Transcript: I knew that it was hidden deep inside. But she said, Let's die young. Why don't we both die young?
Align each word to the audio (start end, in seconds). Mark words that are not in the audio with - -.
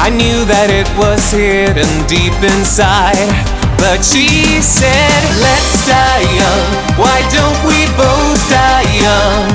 I 0.00 0.08
knew 0.08 0.48
that 0.48 0.72
it 0.72 0.88
was 0.96 1.20
hidden 1.30 1.84
deep 2.08 2.32
inside. 2.40 3.28
But 3.76 4.00
she 4.00 4.64
said, 4.64 5.20
Let's 5.44 5.84
die 5.84 6.24
young. 6.40 6.68
Why 6.96 7.20
don't 7.28 7.60
we 7.68 7.84
both 8.00 8.40
die 8.48 8.88
young? 8.96 9.49